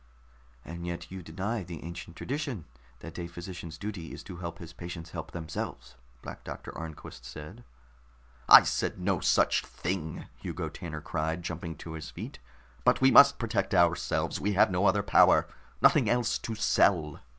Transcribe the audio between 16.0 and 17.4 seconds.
else to sell."